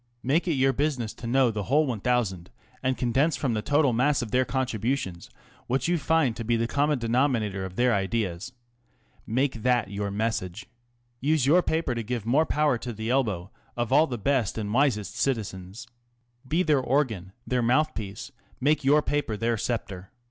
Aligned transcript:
Make 0.23 0.47
it 0.47 0.53
your 0.53 0.73
business 0.73 1.13
to 1.13 1.27
know 1.27 1.51
the 1.51 1.65
whole 1.65 1.85
1,000, 1.85 2.49
and 2.81 2.97
condense 2.97 3.35
from 3.35 3.53
the 3.53 3.61
total 3.61 3.93
mass 3.93 4.23
of 4.23 4.31
their 4.31 4.45
con 4.45 4.65
tributions 4.65 5.29
what 5.67 5.87
you 5.87 5.99
find 5.99 6.35
to 6.37 6.43
be 6.43 6.55
the 6.55 6.65
common 6.65 6.97
denomi 6.97 7.41
nator 7.47 7.63
of 7.67 7.75
their 7.75 7.93
ideas. 7.93 8.51
Make 9.27 9.61
that 9.61 9.91
your 9.91 10.09
message. 10.09 10.65
Use 11.19 11.45
your 11.45 11.61
paper 11.61 11.93
to 11.93 12.01
give 12.01 12.25
more 12.25 12.47
power 12.47 12.79
to 12.79 12.91
the 12.91 13.11
elbow 13.11 13.51
of 13.77 13.93
all 13.93 14.07
the 14.07 14.17
best 14.17 14.57
and 14.57 14.73
wisest 14.73 15.19
citizens. 15.19 15.85
Be 16.47 16.63
their 16.63 16.81
organ, 16.81 17.31
their 17.45 17.61
mouth 17.61 17.93
piece, 17.93 18.31
make 18.59 18.83
your 18.83 19.03
paper 19.03 19.37
their 19.37 19.55
sceptre. 19.55 20.09